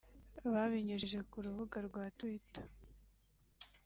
Babinyujije 0.53 1.19
ku 1.29 1.37
rubuga 1.45 1.77
rwa 1.87 2.03
Twitter 2.17 2.65